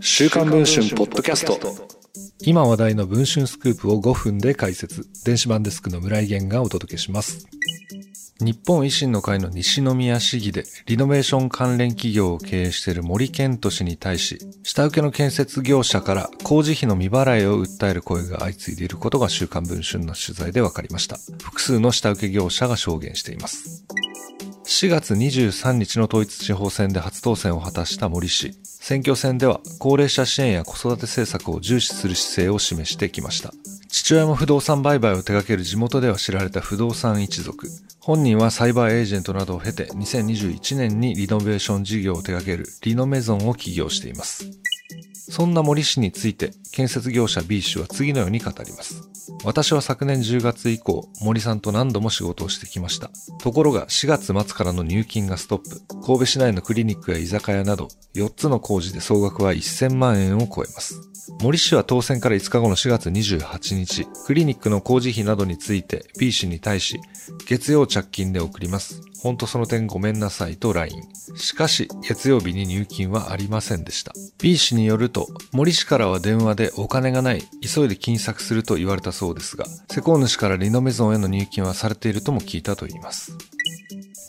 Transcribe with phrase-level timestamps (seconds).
[0.00, 1.58] 週刊文春ポッドキャスト。
[2.40, 5.06] 今話題の文春スクープを5分で解説。
[5.24, 7.46] 電子版デスクの村井源がお届けします。
[8.40, 21.18] 日本維新の会の西宮市議でリノベーション関連企業を経営している森健人氏に対し下請けの建設業者から工事費の未払いを訴える声が相次いでいることが週刊文春の取材で分かりました。
[21.40, 23.84] 複数の下請け業者が証言しています。
[24.72, 28.54] 4月23日の統一地方選で初当選を果たした森氏。
[28.64, 33.52] 選挙戦では高齢者支援や子育て政策を重視する姿勢を示してきました。
[33.90, 37.68] 父親も不動産売買を手掛ける地元では知られた不動産一族。
[38.00, 44.50] 本人はサイバーエージェントなどを経て2021年にリノベーション事業を手掛けるリノメゾンを起業しています。
[45.12, 49.11] そんな森氏について建設業者 B 氏は次のように語ります。
[49.44, 53.10] 私は昨年10月以降、森さんと何度も仕事をしてきました。
[53.38, 55.80] ところが4月末からの入金がストップ。
[56.04, 61.11] 神戸市内のクリニックや居酒屋など4つの工事で総額は1000万円を超えます。
[61.40, 67.00] 森氏は当選から5日後の4月28日、クリニックの工事費などについて B 氏に対し、
[67.46, 69.02] 月曜着金で送ります。
[69.22, 71.02] ほんとその点ごめんなさいと LINE。
[71.36, 74.12] しかし、月曜日に入金はありませんでした。
[74.40, 83.36] B 氏によると、森氏からは電話でお金がない、急いで金策すると言われたそうですが、施工主からリノメゾンへの入金はされているとも聞いたと言います。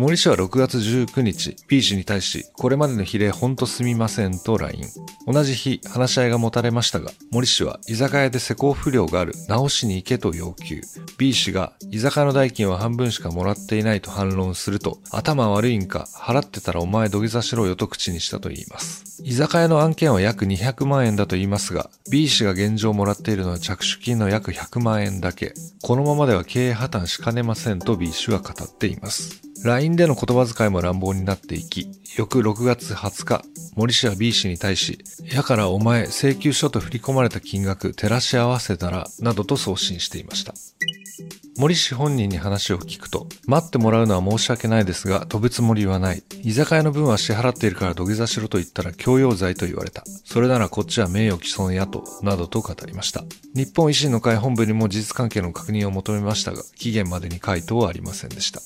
[0.00, 4.86] 森氏は6月19日、B 氏に対し、これまでの比例ほんとすみませんと LINE。
[5.26, 10.80] 同じ日、話し合いが持たれましたが、森氏は居酒屋で施工不良がある、直しに行けと要求。
[11.18, 19.20] B 氏が、居酒屋の代金は半分しかもらっていないと反論すると、頭悪いんか、払ってたらお前土下座しろよと口にしたと言います。
[19.22, 25.52] 居酒屋の案件は約200万円だと言いますが、B 氏が現状もらっているのは着手金の約100万円だけ。
[25.82, 29.49] このままでは経営破綻しかねませんと B 氏は語っています。
[29.62, 33.42] LINE での言葉遣いも乱暴になっていき、翌6月20日、
[33.76, 34.98] 森氏は B 氏に対し、
[35.32, 40.54] やからお前請求書と振り込まれた金額照らし合わせたら、などと送信していました。
[41.58, 46.22] 森氏本人に話を聞くと、待ってもらうのは申し訳ないですが、飛ぶつもりはない。
[46.42, 50.02] 居酒屋の分は支払っているから土下座しろと言ったら強要罪と言われた。
[50.24, 53.24] それならこっちは名誉毀損やと、などと語りました。
[53.54, 58.62] 日本維新の会本部にも事実関係の確認を求めましたが、期限までに回答はありませんでした。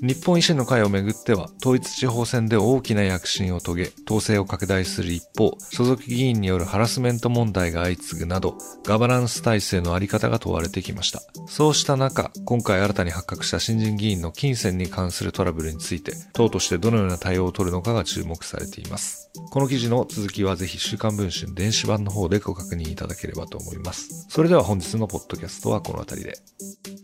[0.00, 11.22] 日本維新の会をめぐっては、統一地方選で大きな躍進を遂げ、統制を拡大する一方、所属議員によるハラスメント問題が相次ぐなど、ガバナンス体制のあり方が問われてきました。
[11.46, 19.30] そうした中、今回新たに発覚した新人議員の金銭に関するトラブルについて、党としてどのような対応を取るのかが注目されています。
[19.50, 24.26] この記事の続きはぜひ週刊文春電子版の方でご確認いただければと思います。
[24.28, 27.03] それでは本日のポッドキャストはこの辺りで。